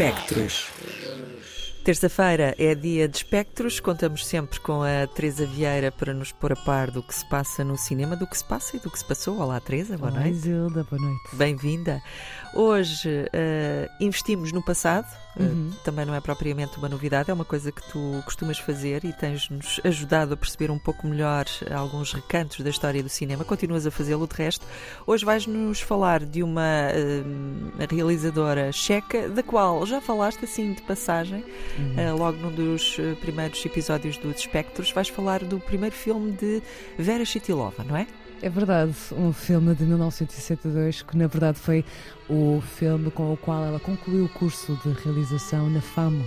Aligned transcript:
Espectros. 0.00 0.68
Terça-feira 1.88 2.54
é 2.58 2.74
dia 2.74 3.08
de 3.08 3.16
espectros. 3.16 3.80
Contamos 3.80 4.26
sempre 4.26 4.60
com 4.60 4.82
a 4.82 5.06
Teresa 5.06 5.46
Vieira 5.46 5.90
para 5.90 6.12
nos 6.12 6.30
pôr 6.30 6.52
a 6.52 6.56
par 6.56 6.90
do 6.90 7.02
que 7.02 7.14
se 7.14 7.26
passa 7.30 7.64
no 7.64 7.78
cinema, 7.78 8.14
do 8.14 8.26
que 8.26 8.36
se 8.36 8.44
passa 8.44 8.76
e 8.76 8.78
do 8.78 8.90
que 8.90 8.98
se 8.98 9.06
passou. 9.06 9.38
Olá, 9.40 9.58
Teresa, 9.58 9.96
boa 9.96 10.10
Olá, 10.10 10.20
noite. 10.20 10.36
Isilda, 10.36 10.84
boa 10.90 11.00
noite. 11.00 11.22
Bem-vinda. 11.32 12.02
Hoje 12.54 13.08
uh, 13.08 14.04
investimos 14.04 14.52
no 14.52 14.62
passado, 14.62 15.06
Uhum. 15.38 15.70
uh, 15.72 15.84
também 15.84 16.04
não 16.04 16.14
é 16.16 16.20
propriamente 16.20 16.76
uma 16.78 16.88
novidade, 16.88 17.30
é 17.30 17.34
uma 17.34 17.44
coisa 17.44 17.70
que 17.70 17.80
tu 17.92 18.20
costumas 18.24 18.58
fazer 18.58 19.04
e 19.04 19.12
tens-nos 19.12 19.80
ajudado 19.84 20.34
a 20.34 20.36
perceber 20.36 20.68
um 20.68 20.78
pouco 20.80 21.06
melhor 21.06 21.44
alguns 21.70 22.12
recantos 22.12 22.60
da 22.60 22.70
história 22.70 23.00
do 23.02 23.08
cinema. 23.08 23.44
Continuas 23.44 23.86
a 23.86 23.90
fazê-lo, 23.90 24.26
de 24.26 24.34
resto. 24.34 24.66
Hoje 25.06 25.24
vais-nos 25.24 25.80
falar 25.80 26.24
de 26.24 26.42
uma 26.42 26.88
uh, 26.90 27.86
realizadora 27.88 28.72
checa, 28.72 29.28
da 29.28 29.42
qual 29.42 29.86
já 29.86 30.00
falaste 30.00 30.44
assim 30.44 30.72
de 30.72 30.82
passagem, 30.82 31.44
Uhum. 31.78 32.14
uh, 32.14 32.16
logo 32.16 32.38
num 32.38 32.50
dos 32.50 32.98
uh, 32.98 33.16
primeiros 33.20 33.64
episódios 33.64 34.16
dos 34.16 34.36
Espectros. 34.38 34.90
Vais 34.90 35.08
falar 35.08 35.44
do 35.44 35.60
primeiro 35.60 35.94
filme 35.94 36.32
de 36.32 36.62
Vera 36.98 37.24
Chitilova, 37.24 37.84
não 37.84 37.96
é? 37.96 38.06
É 38.40 38.48
verdade, 38.48 38.94
um 39.12 39.32
filme 39.32 39.74
de 39.74 39.84
1962 39.84 41.02
que 41.02 41.16
na 41.16 41.26
verdade 41.26 41.58
foi 41.58 41.84
o 42.28 42.62
filme 42.76 43.10
com 43.10 43.32
o 43.32 43.36
qual 43.36 43.64
ela 43.64 43.80
concluiu 43.80 44.26
o 44.26 44.28
curso 44.28 44.78
de 44.84 44.92
realização 45.02 45.68
na 45.68 45.80
FAMO. 45.80 46.24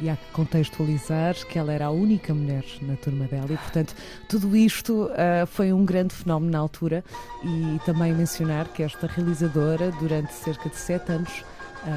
E 0.00 0.08
há 0.08 0.16
que 0.16 0.32
contextualizar 0.32 1.34
que 1.46 1.56
ela 1.56 1.72
era 1.72 1.86
a 1.86 1.90
única 1.90 2.34
mulher 2.34 2.64
na 2.80 2.96
turma 2.96 3.26
dela 3.26 3.52
e, 3.52 3.56
portanto, 3.56 3.94
tudo 4.28 4.56
isto 4.56 5.04
uh, 5.04 5.46
foi 5.46 5.72
um 5.72 5.84
grande 5.84 6.12
fenómeno 6.12 6.50
na 6.50 6.58
altura. 6.58 7.04
E 7.44 7.78
também 7.84 8.12
mencionar 8.12 8.66
que 8.68 8.82
esta 8.82 9.06
realizadora, 9.06 9.92
durante 10.00 10.32
cerca 10.32 10.68
de 10.68 10.76
sete 10.76 11.12
anos, 11.12 11.44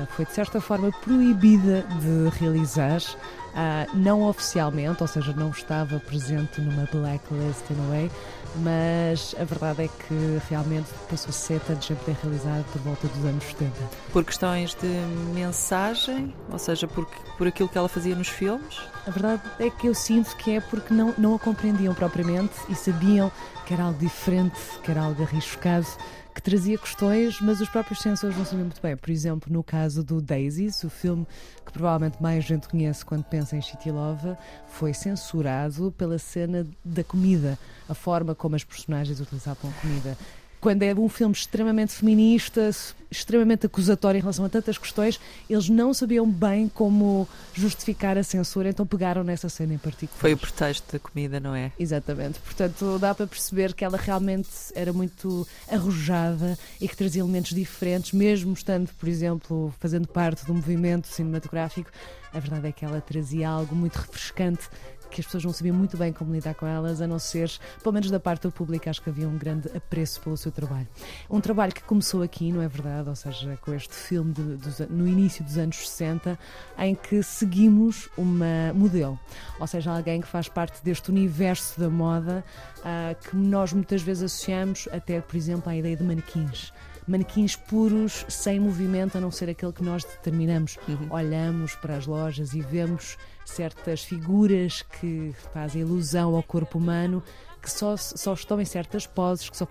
foi 0.09 0.25
de 0.25 0.31
certa 0.31 0.59
forma 0.59 0.91
proibida 0.91 1.83
de 2.01 2.37
realizar, 2.39 2.99
uh, 2.99 3.95
não 3.97 4.23
oficialmente, 4.23 5.01
ou 5.01 5.07
seja, 5.07 5.33
não 5.33 5.49
estava 5.49 5.99
presente 5.99 6.61
numa 6.61 6.87
blacklist 6.91 7.69
in 7.69 7.85
a 7.85 7.89
way, 7.89 8.11
mas 8.57 9.35
a 9.39 9.43
verdade 9.43 9.83
é 9.83 9.87
que 9.87 10.41
realmente 10.49 10.87
passou 11.09 11.31
sete 11.31 11.71
anos 11.71 11.85
sem 11.85 11.95
poder 11.95 12.17
realizar 12.21 12.63
por 12.71 12.81
volta 12.81 13.07
dos 13.07 13.25
anos 13.25 13.43
70. 13.43 13.71
Por 14.11 14.23
questões 14.23 14.75
de 14.75 14.87
mensagem, 15.33 16.33
ou 16.51 16.59
seja, 16.59 16.87
por, 16.87 17.05
por 17.37 17.47
aquilo 17.47 17.69
que 17.69 17.77
ela 17.77 17.89
fazia 17.89 18.15
nos 18.15 18.29
filmes? 18.29 18.79
A 19.05 19.11
verdade 19.11 19.41
é 19.59 19.69
que 19.69 19.87
eu 19.87 19.93
sinto 19.93 20.35
que 20.37 20.55
é 20.55 20.61
porque 20.61 20.93
não, 20.93 21.13
não 21.17 21.35
a 21.35 21.39
compreendiam 21.39 21.93
propriamente 21.93 22.53
e 22.69 22.75
sabiam 22.75 23.31
que 23.65 23.73
era 23.73 23.83
algo 23.83 23.99
diferente, 23.99 24.59
que 24.83 24.91
era 24.91 25.01
algo 25.01 25.23
arriscado, 25.23 25.87
que 26.35 26.41
trazia 26.41 26.77
questões, 26.77 27.39
mas 27.39 27.61
os 27.61 27.69
próprios 27.69 27.99
censores 28.01 28.37
não 28.37 28.43
sabiam 28.43 28.65
muito 28.65 28.81
bem. 28.81 28.97
Por 28.97 29.09
exemplo, 29.09 29.51
no 29.51 29.63
caso 29.63 30.03
do 30.03 30.21
Daisies, 30.21 30.83
o 30.83 30.89
filme 30.89 31.25
que 31.65 31.71
provavelmente 31.71 32.21
mais 32.21 32.43
gente 32.43 32.67
conhece 32.67 33.05
quando 33.05 33.23
pensa 33.23 33.55
em 33.55 33.61
Chitilova, 33.61 34.37
foi 34.67 34.93
censurado 34.93 35.93
pela 35.97 36.19
cena 36.19 36.67
da 36.83 37.05
comida, 37.05 37.57
a 37.87 37.93
forma 37.93 38.35
como 38.35 38.53
as 38.53 38.65
personagens 38.65 39.21
utilizavam 39.21 39.71
a 39.71 39.81
comida 39.81 40.17
quando 40.59 40.83
é 40.83 40.93
um 40.93 41.09
filme 41.09 41.33
extremamente 41.33 41.93
feminista, 41.93 42.71
extremamente 43.09 43.65
acusatório 43.65 44.17
em 44.17 44.21
relação 44.21 44.45
a 44.45 44.49
tantas 44.49 44.77
questões, 44.77 45.19
eles 45.49 45.69
não 45.69 45.93
sabiam 45.93 46.29
bem 46.29 46.67
como 46.67 47.27
justificar 47.53 48.17
a 48.17 48.23
censura, 48.23 48.69
então 48.69 48.85
pegaram 48.85 49.23
nessa 49.23 49.47
cena 49.47 49.73
em 49.73 49.77
particular. 49.77 50.19
Foi 50.19 50.33
o 50.33 50.37
pretexto 50.37 50.91
da 50.91 50.99
comida, 50.99 51.39
não 51.39 51.55
é? 51.55 51.71
Exatamente. 51.79 52.39
Portanto, 52.39 52.97
dá 52.99 53.13
para 53.13 53.27
perceber 53.27 53.73
que 53.73 53.85
ela 53.85 53.97
realmente 53.97 54.49
era 54.73 54.91
muito 54.91 55.47
arrojada 55.69 56.57
e 56.79 56.87
que 56.87 56.97
trazia 56.97 57.21
elementos 57.21 57.53
diferentes, 57.53 58.11
mesmo 58.11 58.53
estando, 58.53 58.89
por 58.99 59.07
exemplo, 59.07 59.73
fazendo 59.79 60.07
parte 60.07 60.45
do 60.45 60.53
movimento 60.53 61.07
cinematográfico. 61.07 61.89
A 62.33 62.39
verdade 62.39 62.67
é 62.67 62.71
que 62.71 62.83
ela 62.83 62.99
trazia 62.99 63.47
algo 63.47 63.73
muito 63.73 63.95
refrescante 63.95 64.67
que 65.15 65.21
as 65.21 65.25
pessoas 65.25 65.45
não 65.45 65.53
sabiam 65.53 65.73
muito 65.73 65.95
bem 65.95 66.11
como 66.11 66.33
lidar 66.33 66.53
com 66.55 66.67
elas, 66.67 66.99
a 66.99 67.07
não 67.07 67.17
ser, 67.17 67.49
pelo 67.81 67.93
menos 67.93 68.11
da 68.11 68.19
parte 68.19 68.41
do 68.41 68.51
público, 68.51 68.89
acho 68.89 69.01
que 69.01 69.09
havia 69.09 69.25
um 69.25 69.37
grande 69.37 69.69
apreço 69.73 70.19
pelo 70.19 70.35
seu 70.35 70.51
trabalho. 70.51 70.87
Um 71.29 71.39
trabalho 71.39 71.73
que 71.73 71.81
começou 71.83 72.21
aqui, 72.21 72.51
não 72.51 72.61
é 72.61 72.67
verdade? 72.67 73.07
Ou 73.07 73.15
seja, 73.15 73.57
com 73.61 73.73
este 73.73 73.93
filme 73.93 74.33
de, 74.33 74.85
no 74.89 75.07
início 75.07 75.41
dos 75.41 75.57
anos 75.57 75.87
60, 75.89 76.37
em 76.77 76.95
que 76.95 77.23
seguimos 77.23 78.09
uma 78.17 78.73
modelo, 78.73 79.17
ou 79.57 79.65
seja, 79.65 79.89
alguém 79.89 80.19
que 80.19 80.27
faz 80.27 80.49
parte 80.49 80.83
deste 80.83 81.09
universo 81.09 81.79
da 81.79 81.89
moda 81.89 82.43
uh, 82.79 83.29
que 83.29 83.37
nós 83.37 83.71
muitas 83.71 84.01
vezes 84.01 84.23
associamos 84.23 84.89
até, 84.91 85.21
por 85.21 85.37
exemplo, 85.37 85.71
à 85.71 85.75
ideia 85.77 85.95
de 85.95 86.03
manequins 86.03 86.73
manequins 87.07 87.55
puros, 87.55 88.25
sem 88.27 88.59
movimento, 88.59 89.15
a 89.15 89.21
não 89.21 89.29
ser 89.29 89.47
aquele 89.47 89.71
que 89.71 89.83
nós 89.83 90.03
determinamos. 90.03 90.79
Uhum. 90.87 91.05
Olhamos 91.11 91.75
para 91.75 91.97
as 91.97 92.07
lojas 92.07 92.55
e 92.55 92.61
vemos 92.61 93.15
certas 93.45 94.03
figuras 94.03 94.81
que 94.81 95.33
fazem 95.53 95.81
ilusão 95.81 96.35
ao 96.35 96.43
corpo 96.43 96.77
humano, 96.77 97.23
que 97.61 97.71
só, 97.71 97.97
só 97.97 98.33
estão 98.33 98.61
em 98.61 98.65
certas 98.65 99.07
poses, 99.07 99.49
que 99.49 99.57
só 99.57 99.67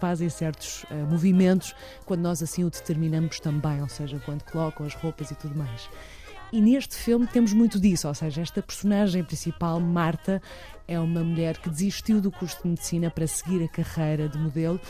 fazem 0.00 0.28
certos 0.28 0.84
uh, 0.84 0.94
movimentos 1.08 1.74
quando 2.04 2.20
nós 2.22 2.42
assim 2.42 2.64
o 2.64 2.70
determinamos 2.70 3.38
também, 3.38 3.80
ou 3.80 3.88
seja, 3.88 4.20
quando 4.24 4.42
colocam 4.44 4.84
as 4.84 4.94
roupas 4.94 5.30
e 5.30 5.34
tudo 5.34 5.54
mais. 5.54 5.88
E 6.52 6.60
neste 6.60 6.96
filme 6.96 7.28
temos 7.28 7.52
muito 7.52 7.78
disso, 7.78 8.08
ou 8.08 8.14
seja, 8.14 8.42
esta 8.42 8.60
personagem 8.60 9.22
principal, 9.22 9.78
Marta, 9.78 10.42
é 10.88 10.98
uma 10.98 11.22
mulher 11.22 11.58
que 11.58 11.70
desistiu 11.70 12.20
do 12.20 12.32
curso 12.32 12.60
de 12.62 12.70
medicina 12.70 13.08
para 13.08 13.24
seguir 13.28 13.62
a 13.62 13.68
carreira 13.68 14.28
de 14.28 14.36
modelo 14.36 14.80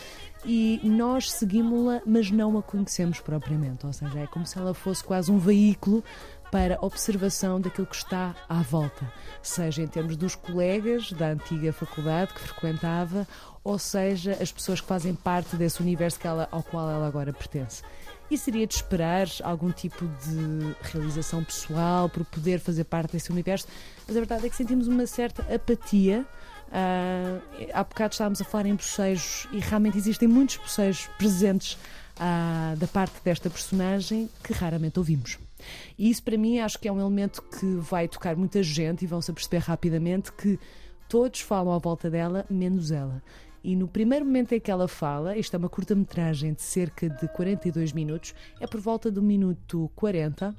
e 0.42 0.80
nós 0.84 1.30
seguimos-la, 1.30 2.00
mas 2.06 2.30
não 2.30 2.56
a 2.56 2.62
conhecemos 2.62 3.20
propriamente, 3.20 3.84
ou 3.84 3.92
seja, 3.92 4.20
é 4.20 4.26
como 4.26 4.46
se 4.46 4.58
ela 4.58 4.72
fosse 4.72 5.04
quase 5.04 5.30
um 5.30 5.38
veículo 5.38 6.02
para 6.50 6.78
observação 6.80 7.60
daquilo 7.60 7.86
que 7.86 7.96
está 7.96 8.34
à 8.48 8.60
volta, 8.62 9.10
seja 9.40 9.82
em 9.82 9.86
termos 9.86 10.16
dos 10.16 10.34
colegas 10.34 11.12
da 11.12 11.28
antiga 11.28 11.72
faculdade 11.72 12.34
que 12.34 12.40
frequentava, 12.40 13.26
ou 13.62 13.78
seja, 13.78 14.36
as 14.40 14.50
pessoas 14.50 14.80
que 14.80 14.86
fazem 14.86 15.14
parte 15.14 15.56
desse 15.56 15.80
universo 15.80 16.18
que 16.18 16.26
ela, 16.26 16.48
ao 16.50 16.62
qual 16.62 16.90
ela 16.90 17.06
agora 17.06 17.32
pertence. 17.32 17.82
E 18.30 18.38
seria 18.38 18.66
de 18.66 18.74
esperar 18.74 19.26
algum 19.42 19.70
tipo 19.70 20.06
de 20.06 20.74
realização 20.92 21.42
pessoal 21.44 22.08
por 22.08 22.24
poder 22.24 22.60
fazer 22.60 22.84
parte 22.84 23.12
desse 23.12 23.30
universo, 23.30 23.66
mas 24.06 24.16
a 24.16 24.20
verdade 24.20 24.46
é 24.46 24.50
que 24.50 24.56
sentimos 24.56 24.88
uma 24.88 25.06
certa 25.06 25.42
apatia. 25.54 26.24
Uh, 26.68 27.68
há 27.74 27.82
bocado 27.82 28.12
estávamos 28.12 28.40
a 28.40 28.44
falar 28.44 28.66
em 28.66 28.74
bocejos 28.76 29.48
e 29.50 29.58
realmente 29.58 29.98
existem 29.98 30.28
muitos 30.28 30.56
bocejos 30.56 31.08
presentes 31.18 31.76
uh, 32.20 32.76
da 32.76 32.86
parte 32.86 33.16
desta 33.24 33.48
personagem 33.48 34.28
que 34.44 34.52
raramente 34.52 34.98
ouvimos. 34.98 35.38
E 35.98 36.10
isso 36.10 36.22
para 36.22 36.36
mim 36.36 36.58
acho 36.58 36.78
que 36.78 36.86
é 36.86 36.92
um 36.92 37.00
elemento 37.00 37.42
que 37.42 37.66
vai 37.76 38.06
tocar 38.06 38.36
muita 38.36 38.62
gente 38.62 39.02
e 39.02 39.06
vão-se 39.06 39.32
perceber 39.32 39.58
rapidamente 39.58 40.32
que 40.32 40.58
todos 41.08 41.40
falam 41.40 41.72
à 41.74 41.78
volta 41.78 42.10
dela, 42.10 42.44
menos 42.48 42.90
ela. 42.90 43.22
E 43.62 43.76
no 43.76 43.86
primeiro 43.86 44.24
momento 44.24 44.52
em 44.52 44.60
que 44.60 44.70
ela 44.70 44.88
fala, 44.88 45.36
isto 45.36 45.54
é 45.54 45.58
uma 45.58 45.68
curta-metragem 45.68 46.54
de 46.54 46.62
cerca 46.62 47.10
de 47.10 47.28
42 47.28 47.92
minutos, 47.92 48.34
é 48.58 48.66
por 48.66 48.80
volta 48.80 49.10
do 49.10 49.20
minuto 49.20 49.90
40, 49.96 50.54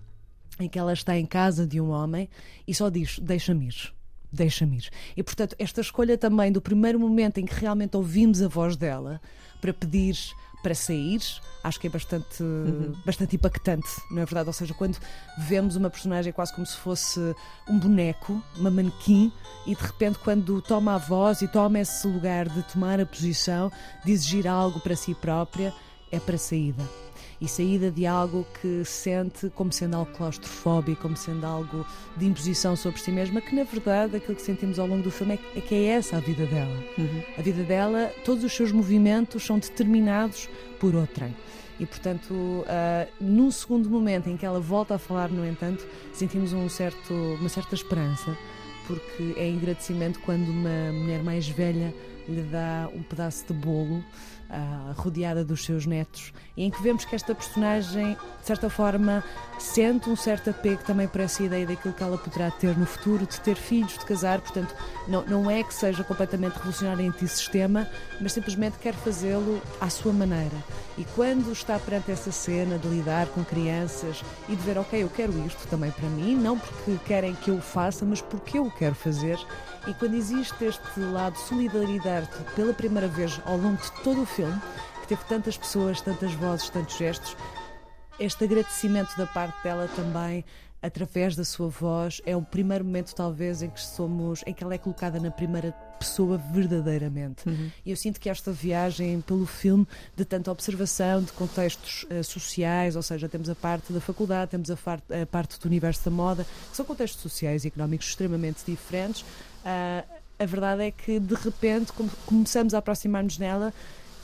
em 0.60 0.70
que 0.70 0.78
ela 0.78 0.94
está 0.94 1.18
em 1.18 1.26
casa 1.26 1.66
de 1.66 1.82
um 1.82 1.90
homem 1.90 2.30
e 2.68 2.76
só 2.76 2.90
diz: 2.90 3.18
Deixa-me 3.20 3.68
ir. 3.68 3.94
Deixa-me 4.32 4.78
ir. 4.78 4.90
E 5.18 5.24
portanto, 5.24 5.56
esta 5.58 5.82
escolha 5.82 6.18
também 6.18 6.52
do 6.52 6.62
primeiro 6.62 7.00
momento 7.00 7.40
em 7.40 7.46
que 7.46 7.56
realmente 7.56 7.98
ouvimos 7.98 8.42
a 8.42 8.48
voz 8.48 8.78
dela 8.78 9.20
para 9.60 9.74
pedir 9.74 10.16
para 10.62 10.76
sair, 10.76 11.22
acho 11.64 11.80
que 11.80 11.88
é 11.88 11.90
bastante, 11.90 12.42
uhum. 12.42 12.94
bastante 13.06 13.36
impactante, 13.36 13.90
não 14.10 14.22
é 14.22 14.26
verdade? 14.26 14.48
Ou 14.48 14.54
seja, 14.54 14.74
quando 14.74 14.98
vemos 15.38 15.76
uma 15.76 15.90
personagem 15.90 16.32
quase 16.32 16.54
como 16.54 16.66
se 16.66 16.78
fosse 16.78 17.20
um 17.68 17.78
boneco, 17.78 18.42
uma 18.58 18.72
manequim, 18.72 19.32
e 19.66 19.76
de 19.76 19.82
repente, 19.82 20.20
quando 20.20 20.62
toma 20.62 20.96
a 20.96 20.98
voz 20.98 21.42
e 21.42 21.48
toma 21.48 21.80
esse 21.80 22.08
lugar 22.08 22.48
de 22.50 22.62
tomar 22.64 23.00
a 23.00 23.06
posição, 23.06 23.72
de 24.06 24.12
exigir 24.12 24.48
algo 24.48 24.80
para 24.80 24.96
si 24.96 25.14
própria, 25.14 25.74
é 26.12 26.20
para 26.20 26.38
saída. 26.38 26.84
E 27.42 27.48
saída 27.48 27.90
de 27.90 28.06
algo 28.06 28.46
que 28.62 28.86
sente 28.86 29.50
como 29.56 29.74
sendo 29.74 29.96
algo 29.96 30.12
claustrofóbico, 30.12 31.02
como 31.02 31.18
sendo 31.18 31.44
algo 31.44 31.86
de 32.16 32.28
imposição 32.28 32.76
sobre 32.76 33.02
si 33.02 33.12
mesma, 33.12 33.42
que 33.42 33.56
na 33.56 33.64
verdade 33.64 34.16
aquilo 34.16 34.36
que 34.36 34.44
sentimos 34.44 34.78
ao 34.78 34.86
longo 34.86 35.02
do 35.02 35.10
filme 35.10 35.40
é 35.56 35.60
que 35.60 35.74
é 35.74 35.86
essa 35.86 36.18
a 36.18 36.20
vida 36.20 36.46
dela. 36.46 36.84
Uhum. 36.98 37.24
A 37.36 37.42
vida 37.42 37.64
dela, 37.64 38.14
todos 38.24 38.44
os 38.44 38.54
seus 38.54 38.72
movimentos 38.72 39.44
são 39.44 39.58
determinados 39.58 40.48
por 40.80 40.96
outrem. 40.96 41.36
E, 41.82 41.86
portanto, 41.88 42.32
uh, 42.32 42.64
num 43.20 43.50
segundo 43.50 43.90
momento 43.90 44.30
em 44.30 44.38
que 44.38 44.46
ela 44.46 44.60
volta 44.60 44.94
a 44.94 45.00
falar, 45.00 45.30
no 45.32 45.44
entanto, 45.44 45.84
sentimos 46.14 46.54
um 46.54 46.70
certo, 46.70 47.12
uma 47.12 47.50
certa 47.50 47.74
esperança, 47.74 48.38
porque 48.86 49.34
é 49.36 49.50
agradecimento 49.50 50.20
quando 50.20 50.48
uma 50.48 50.92
mulher 50.94 51.24
mais 51.24 51.48
velha 51.48 51.92
lhe 52.28 52.44
dá 52.44 52.90
um 52.94 53.04
pedaço 53.04 53.46
de 53.48 53.54
bolo 53.54 54.04
uh, 54.52 54.94
rodeada 55.02 55.44
dos 55.44 55.64
seus 55.64 55.86
netos, 55.86 56.34
em 56.56 56.70
que 56.70 56.82
vemos 56.82 57.06
que 57.06 57.16
esta 57.16 57.34
personagem, 57.34 58.18
de 58.40 58.46
certa 58.46 58.70
forma, 58.70 59.24
sente 59.58 60.10
um 60.10 60.16
certo 60.16 60.50
apego 60.50 60.84
também 60.84 61.08
por 61.08 61.22
essa 61.22 61.42
ideia 61.42 61.66
daquilo 61.66 61.94
que 61.94 62.04
ela 62.04 62.18
poderá 62.18 62.52
ter 62.52 62.78
no 62.78 62.86
futuro, 62.86 63.26
de 63.26 63.40
ter 63.40 63.56
filhos, 63.56 63.98
de 63.98 64.06
casar, 64.06 64.42
portanto, 64.42 64.76
não, 65.08 65.24
não 65.26 65.50
é 65.50 65.64
que 65.64 65.74
seja 65.74 66.04
completamente 66.04 66.56
revolucionária 66.56 67.08
anti-sistema, 67.08 67.88
mas 68.20 68.34
simplesmente 68.34 68.78
quer 68.78 68.94
fazê-lo 68.94 69.62
à 69.80 69.90
sua 69.90 70.12
maneira. 70.12 70.58
E 70.98 71.06
quando 71.16 71.52
está 71.52 71.80
perante 71.80 72.12
essa 72.12 72.32
cena 72.32 72.78
de 72.78 72.88
lidar 72.88 73.28
com 73.28 73.44
crianças 73.44 74.24
e 74.50 74.56
de 74.56 74.62
ver, 74.62 74.78
ok, 74.78 75.02
eu 75.02 75.10
quero 75.10 75.32
isto 75.46 75.66
também 75.68 75.92
para 75.92 76.10
mim, 76.10 76.36
não 76.36 76.60
porque 76.60 76.98
querem 77.06 77.34
que 77.34 77.50
eu 77.50 77.56
o 77.56 77.62
faça, 77.62 78.06
mas 78.06 78.22
porque 78.22 78.58
eu 78.58 78.66
o 78.66 78.72
quero 78.72 78.96
fazer, 78.96 79.40
e 79.88 79.94
quando 79.94 80.16
existe 80.16 80.66
este 80.66 81.00
lado 81.00 81.34
de 81.34 81.42
solidariedade 81.42 82.30
pela 82.56 82.74
primeira 82.74 83.08
vez 83.08 83.42
ao 83.46 83.58
longo 83.58 83.82
de 83.82 83.92
todo 84.04 84.22
o 84.22 84.26
filme, 84.26 84.60
que 85.02 85.08
teve 85.08 85.24
tantas 85.26 85.58
pessoas, 85.58 86.02
tantas 86.02 86.34
vozes, 86.34 86.70
tantos 86.70 86.98
gestos, 86.98 87.36
este 88.20 88.44
agradecimento 88.44 89.18
da 89.18 89.26
parte 89.26 89.64
dela 89.64 89.88
também 89.96 90.46
através 90.82 91.36
da 91.36 91.46
sua 91.46 91.70
voz 91.70 92.22
é 92.26 92.36
o 92.36 92.42
primeiro 92.42 92.84
momento 92.84 93.14
talvez 93.14 93.62
em 93.62 93.70
que 93.70 93.80
somos 93.80 94.44
em 94.48 94.54
que 94.54 94.64
ela 94.64 94.74
é 94.74 94.78
colocada 94.78 95.20
na 95.20 95.30
primeira 95.30 95.72
pessoa 96.00 96.38
verdadeiramente 96.38 97.48
uhum. 97.48 97.70
e 97.86 97.92
eu 97.92 97.96
sinto 97.96 98.20
que 98.20 98.28
esta 98.28 98.52
viagem 98.52 99.22
pelo 99.22 99.46
filme 99.46 99.88
de 100.16 100.26
tanta 100.26 100.52
observação 100.52 101.22
de 101.22 101.32
contextos 101.34 102.04
uh, 102.06 102.24
sociais 102.24 102.96
ou 102.96 103.04
seja 103.04 103.30
temos 103.30 103.48
a 103.50 103.54
parte 103.56 103.94
da 103.94 104.02
faculdade 104.02 104.52
temos 104.52 104.72
a, 104.72 104.74
a, 104.74 105.26
parte 105.28 105.60
do 105.60 105.66
universo 105.68 106.04
da 106.04 106.12
moda 106.12 106.48
que 106.72 106.76
são 106.76 106.84
contextos 106.86 107.22
sociais 107.22 107.64
e 107.64 107.68
económicos 107.68 108.08
extremamente 108.08 108.64
diferentes 108.66 109.24
uh, 109.66 110.22
a 110.40 110.46
verdade 110.46 110.84
é 110.84 110.92
que 110.92 111.20
de 111.20 111.36
repente 111.36 111.92
começamos 112.26 112.74
a 112.74 112.80
aproximar-nos 112.80 113.38
nela 113.38 113.74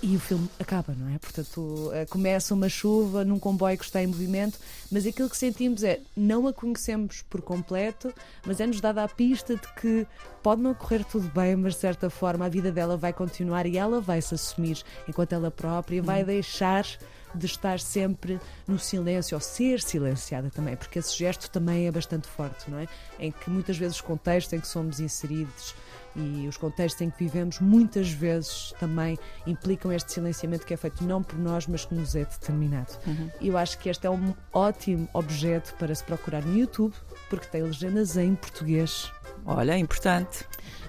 e 0.01 0.15
o 0.15 0.19
filme 0.19 0.47
acaba, 0.59 0.93
não 0.93 1.13
é? 1.13 1.17
Portanto, 1.17 1.89
eh, 1.93 2.05
começa 2.05 2.53
uma 2.53 2.69
chuva 2.69 3.25
num 3.25 3.39
comboio 3.39 3.77
que 3.77 3.83
está 3.83 4.01
em 4.01 4.07
movimento, 4.07 4.59
mas 4.91 5.07
aquilo 5.07 5.29
que 5.29 5.37
sentimos 5.37 5.83
é 5.83 5.99
não 6.15 6.47
a 6.47 6.53
conhecemos 6.53 7.23
por 7.23 7.41
completo, 7.41 8.13
mas 8.45 8.59
é-nos 8.59 8.79
dada 8.79 9.03
a 9.03 9.07
pista 9.07 9.55
de 9.55 9.67
que 9.73 10.05
pode 10.43 10.61
não 10.61 10.73
correr 10.73 11.03
tudo 11.03 11.27
bem, 11.29 11.55
mas 11.55 11.73
de 11.73 11.79
certa 11.79 12.09
forma 12.09 12.45
a 12.45 12.49
vida 12.49 12.71
dela 12.71 12.95
vai 12.95 13.11
continuar 13.11 13.65
e 13.65 13.77
ela 13.77 13.99
vai 13.99 14.21
se 14.21 14.35
assumir 14.35 14.83
enquanto 15.07 15.33
ela 15.33 15.49
própria 15.49 16.01
vai 16.01 16.19
uhum. 16.21 16.27
deixar 16.27 16.85
de 17.33 17.45
estar 17.45 17.79
sempre 17.79 18.39
no 18.67 18.79
silêncio 18.79 19.35
ou 19.35 19.41
ser 19.41 19.81
silenciada 19.81 20.49
também, 20.49 20.75
porque 20.75 20.99
esse 20.99 21.17
gesto 21.17 21.49
também 21.49 21.87
é 21.87 21.91
bastante 21.91 22.27
forte, 22.27 22.69
não 22.69 22.79
é? 22.79 22.87
Em 23.19 23.31
que 23.31 23.49
muitas 23.49 23.77
vezes 23.77 23.97
os 23.97 24.01
contextos 24.01 24.53
em 24.53 24.59
que 24.59 24.67
somos 24.67 24.99
inseridos 24.99 25.75
e 26.17 26.47
os 26.47 26.57
contextos 26.57 27.01
em 27.01 27.09
que 27.09 27.19
vivemos 27.19 27.59
muitas 27.59 28.09
vezes 28.09 28.73
também 28.79 29.17
implicam 29.45 29.91
este 29.91 30.11
silenciamento 30.11 30.65
que 30.65 30.73
é 30.73 30.77
feito 30.77 31.03
não 31.03 31.21
por 31.21 31.37
nós, 31.37 31.67
mas 31.67 31.85
que 31.85 31.93
nos 31.93 32.15
é 32.15 32.25
determinado. 32.25 32.93
Uhum. 33.05 33.29
Eu 33.39 33.57
acho 33.57 33.77
que 33.77 33.89
este 33.89 34.07
é 34.07 34.09
um 34.09 34.33
ótimo 34.51 35.07
objeto 35.13 35.75
para 35.75 35.93
se 35.93 36.03
procurar 36.03 36.43
no 36.43 36.57
YouTube, 36.57 36.93
porque 37.29 37.47
tem 37.47 37.61
legendas 37.61 38.17
em 38.17 38.35
português. 38.35 39.11
Olha, 39.45 39.73
é 39.73 39.77
importante 39.77 40.45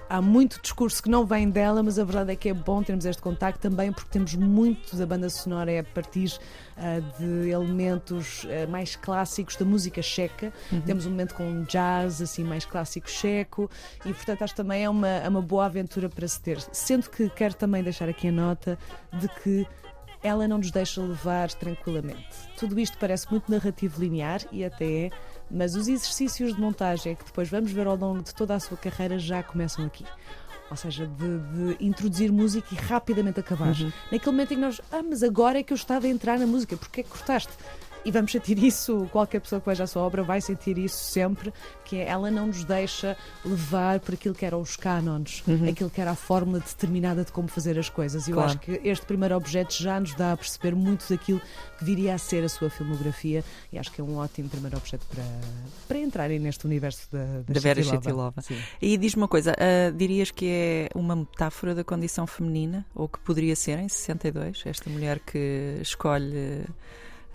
há 0.09 0.21
muito 0.21 0.59
discurso 0.61 1.01
que 1.03 1.09
não 1.09 1.25
vem 1.25 1.49
dela, 1.49 1.83
mas 1.83 1.99
a 1.99 2.03
verdade 2.03 2.31
é 2.31 2.35
que 2.35 2.49
é 2.49 2.53
bom 2.53 2.81
termos 2.81 3.05
este 3.05 3.21
contacto 3.21 3.61
também 3.61 3.93
porque 3.93 4.09
temos 4.09 4.33
muito 4.33 4.95
da 4.95 5.05
banda 5.05 5.29
sonora 5.29 5.71
é 5.71 5.79
a 5.79 5.83
partir 5.83 6.37
uh, 6.77 7.19
de 7.19 7.49
elementos 7.49 8.43
uh, 8.45 8.69
mais 8.69 8.95
clássicos 8.95 9.55
da 9.55 9.63
música 9.63 10.01
checa. 10.01 10.51
Uhum. 10.71 10.81
Temos 10.81 11.05
um 11.05 11.11
momento 11.11 11.35
com 11.35 11.63
jazz 11.63 12.21
assim 12.21 12.43
mais 12.43 12.65
clássico 12.65 13.09
checo 13.09 13.69
e 14.03 14.13
portanto 14.13 14.41
acho 14.41 14.53
que 14.53 14.57
também 14.57 14.83
é 14.83 14.89
uma, 14.89 15.07
é 15.07 15.29
uma 15.29 15.41
boa 15.41 15.65
aventura 15.65 16.09
para 16.09 16.27
se 16.27 16.41
ter. 16.41 16.59
Sendo 16.71 17.09
que 17.09 17.29
quero 17.29 17.53
também 17.53 17.83
deixar 17.83 18.09
aqui 18.09 18.29
a 18.29 18.31
nota 18.31 18.77
de 19.13 19.27
que 19.27 19.67
ela 20.21 20.47
não 20.47 20.57
nos 20.57 20.71
deixa 20.71 21.01
levar 21.01 21.51
tranquilamente. 21.53 22.27
Tudo 22.57 22.79
isto 22.79 22.97
parece 22.97 23.29
muito 23.31 23.49
narrativo 23.51 24.01
linear 24.01 24.41
e 24.51 24.65
até 24.65 25.05
é, 25.05 25.09
mas 25.49 25.75
os 25.75 25.87
exercícios 25.87 26.55
de 26.55 26.61
montagem 26.61 27.15
que 27.15 27.23
depois 27.23 27.49
vamos 27.49 27.71
ver 27.71 27.87
ao 27.87 27.95
longo 27.95 28.21
de 28.21 28.33
toda 28.33 28.55
a 28.55 28.59
sua 28.59 28.77
carreira 28.77 29.17
já 29.17 29.41
começam 29.41 29.85
aqui. 29.85 30.05
Ou 30.69 30.77
seja, 30.77 31.07
de, 31.07 31.77
de 31.77 31.83
introduzir 31.83 32.31
música 32.31 32.67
e 32.71 32.75
rapidamente 32.75 33.39
acabar. 33.39 33.73
Uhum. 33.75 33.91
Naquele 34.11 34.31
momento 34.31 34.51
em 34.51 34.55
que 34.55 34.61
nós, 34.61 34.81
ah, 34.91 35.01
mas 35.01 35.23
agora 35.23 35.59
é 35.59 35.63
que 35.63 35.73
eu 35.73 35.75
estava 35.75 36.05
a 36.05 36.09
entrar 36.09 36.37
na 36.37 36.45
música, 36.45 36.77
porque 36.77 37.01
é 37.01 37.03
que 37.03 37.09
cortaste? 37.09 37.51
E 38.05 38.11
vamos 38.11 38.31
sentir 38.31 38.61
isso, 38.63 39.07
qualquer 39.11 39.41
pessoa 39.41 39.59
que 39.59 39.67
veja 39.67 39.83
a 39.83 39.87
sua 39.87 40.01
obra 40.01 40.23
vai 40.23 40.41
sentir 40.41 40.77
isso 40.77 40.97
sempre, 40.97 41.53
que 41.85 41.97
é, 41.97 42.07
ela 42.07 42.31
não 42.31 42.47
nos 42.47 42.63
deixa 42.63 43.17
levar 43.43 43.99
por 43.99 44.13
aquilo 44.13 44.33
que 44.33 44.45
eram 44.45 44.61
os 44.61 44.75
cânones, 44.75 45.43
uhum. 45.47 45.69
aquilo 45.69 45.89
que 45.89 45.99
era 45.99 46.11
a 46.11 46.15
fórmula 46.15 46.59
determinada 46.59 47.23
de 47.23 47.31
como 47.31 47.47
fazer 47.47 47.77
as 47.77 47.89
coisas. 47.89 48.27
E 48.27 48.31
eu 48.31 48.39
acho 48.39 48.59
que 48.59 48.79
este 48.83 49.05
primeiro 49.05 49.35
objeto 49.35 49.73
já 49.73 49.99
nos 49.99 50.13
dá 50.15 50.33
a 50.33 50.37
perceber 50.37 50.75
muito 50.75 51.07
daquilo 51.09 51.41
que 51.77 51.83
viria 51.83 52.13
a 52.13 52.17
ser 52.17 52.43
a 52.43 52.49
sua 52.49 52.69
filmografia 52.69 53.43
e 53.71 53.77
acho 53.77 53.91
que 53.91 54.01
é 54.01 54.03
um 54.03 54.17
ótimo 54.17 54.49
primeiro 54.49 54.77
objeto 54.77 55.05
para, 55.07 55.23
para 55.87 55.97
entrarem 55.97 56.39
neste 56.39 56.65
universo 56.65 57.07
da, 57.11 57.25
da, 57.25 57.53
da 57.53 57.59
Vera 57.59 57.83
Chitilova. 57.83 58.41
E 58.81 58.97
diz-me 58.97 59.23
uma 59.23 59.27
coisa, 59.27 59.53
uh, 59.53 59.91
dirias 59.91 60.31
que 60.31 60.45
é 60.47 60.89
uma 60.95 61.15
metáfora 61.15 61.75
da 61.75 61.83
condição 61.83 62.25
feminina, 62.25 62.85
ou 62.95 63.07
que 63.07 63.19
poderia 63.19 63.55
ser 63.55 63.79
em 63.79 63.89
62, 63.89 64.63
esta 64.65 64.89
mulher 64.89 65.19
que 65.19 65.77
escolhe 65.81 66.65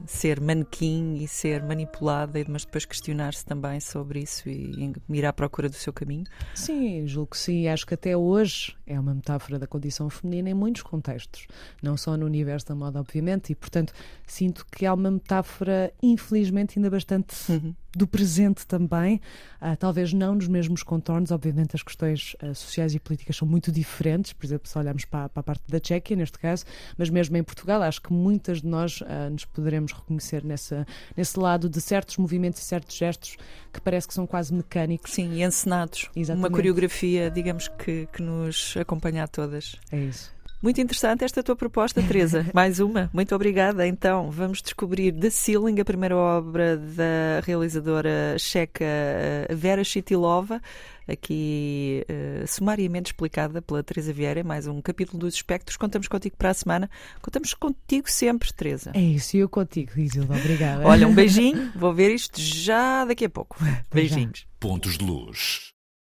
ser 0.06 0.40
manequim 0.40 1.16
e 1.16 1.28
ser 1.28 1.62
manipulada, 1.62 2.44
mas 2.48 2.64
depois 2.64 2.84
questionar-se 2.84 3.44
também 3.44 3.80
sobre 3.80 4.20
isso 4.20 4.48
e 4.48 4.92
ir 5.08 5.26
à 5.26 5.32
procura 5.32 5.68
do 5.68 5.74
seu 5.74 5.92
caminho? 5.92 6.24
Sim, 6.54 7.06
julgo 7.06 7.30
que 7.30 7.38
sim. 7.38 7.68
Acho 7.68 7.86
que 7.86 7.94
até 7.94 8.16
hoje 8.16 8.76
é 8.86 8.98
uma 8.98 9.14
metáfora 9.14 9.58
da 9.58 9.66
condição 9.66 10.10
feminina 10.10 10.50
em 10.50 10.54
muitos 10.54 10.82
contextos, 10.82 11.46
não 11.82 11.96
só 11.96 12.16
no 12.16 12.26
universo 12.26 12.68
da 12.68 12.74
moda, 12.74 13.00
obviamente, 13.00 13.50
e 13.50 13.54
portanto 13.54 13.92
sinto 14.26 14.66
que 14.66 14.84
há 14.84 14.92
uma 14.92 15.10
metáfora, 15.10 15.92
infelizmente, 16.02 16.78
ainda 16.78 16.90
bastante 16.90 17.34
uhum. 17.50 17.74
Do 17.96 18.06
presente 18.06 18.66
também, 18.66 19.20
uh, 19.60 19.76
talvez 19.78 20.12
não 20.12 20.34
nos 20.34 20.48
mesmos 20.48 20.82
contornos, 20.82 21.30
obviamente 21.30 21.74
as 21.74 21.82
questões 21.82 22.34
uh, 22.42 22.54
sociais 22.54 22.94
e 22.94 23.00
políticas 23.00 23.36
são 23.36 23.46
muito 23.46 23.70
diferentes, 23.70 24.32
por 24.32 24.44
exemplo, 24.46 24.68
se 24.68 24.76
olharmos 24.78 25.04
para, 25.04 25.28
para, 25.28 25.40
a 25.40 25.42
parte 25.42 25.62
da 25.68 25.80
Tchequia, 25.80 26.16
neste 26.16 26.38
caso, 26.38 26.64
mas 26.98 27.08
mesmo 27.08 27.36
em 27.36 27.42
Portugal, 27.42 27.82
acho 27.82 28.00
que 28.02 28.12
muitas 28.12 28.60
de 28.60 28.66
nós 28.66 29.00
uh, 29.00 29.30
nos 29.30 29.44
poderemos 29.44 29.92
reconhecer 29.92 30.44
nessa, 30.44 30.86
nesse 31.16 31.38
lado 31.38 31.68
de 31.68 31.80
certos 31.80 32.16
movimentos 32.16 32.60
e 32.60 32.64
certos 32.64 32.96
gestos 32.96 33.36
que 33.72 33.80
parece 33.80 34.08
que 34.08 34.14
são 34.14 34.26
quase 34.26 34.52
mecânicos. 34.52 35.12
Sim, 35.12 35.32
e 35.32 35.42
encenados. 35.42 36.10
Exatamente. 36.16 36.48
Uma 36.48 36.56
coreografia, 36.56 37.30
digamos, 37.30 37.68
que, 37.68 38.08
que 38.12 38.22
nos 38.22 38.74
acompanha 38.76 39.24
a 39.24 39.28
todas. 39.28 39.76
É 39.90 39.98
isso. 39.98 40.33
Muito 40.64 40.80
interessante 40.80 41.22
esta 41.22 41.42
tua 41.42 41.54
proposta, 41.54 42.00
Teresa. 42.00 42.46
Mais 42.54 42.80
uma. 42.80 43.10
Muito 43.12 43.34
obrigada. 43.34 43.86
Então, 43.86 44.30
vamos 44.30 44.62
descobrir 44.62 45.12
The 45.12 45.28
Ceiling, 45.28 45.78
a 45.78 45.84
primeira 45.84 46.16
obra 46.16 46.78
da 46.78 47.42
realizadora 47.44 48.34
checa 48.38 48.82
eh, 48.82 49.46
Vera 49.50 49.84
Chitilova, 49.84 50.62
aqui 51.06 52.02
uh, 52.08 52.46
sumariamente 52.48 53.10
explicada 53.10 53.60
pela 53.60 53.82
Teresa 53.82 54.10
Vieira, 54.10 54.42
mais 54.42 54.66
um 54.66 54.80
capítulo 54.80 55.18
dos 55.18 55.34
espectros. 55.34 55.76
Contamos 55.76 56.08
contigo 56.08 56.34
para 56.38 56.48
a 56.48 56.54
semana. 56.54 56.88
Contamos 57.20 57.52
contigo 57.52 58.10
sempre, 58.10 58.50
Teresa. 58.50 58.92
É 58.94 59.02
isso, 59.02 59.36
e 59.36 59.40
eu 59.40 59.50
contigo, 59.50 59.92
Isilda. 59.98 60.34
Obrigada. 60.34 60.88
Olha, 60.88 61.06
um 61.06 61.14
beijinho. 61.14 61.72
Vou 61.76 61.92
ver 61.92 62.10
isto 62.10 62.40
já 62.40 63.04
daqui 63.04 63.26
a 63.26 63.30
pouco. 63.30 63.58
Beijinhos. 63.92 64.46
Pontos 64.58 64.96
de 64.96 65.04
luz. 65.04 65.73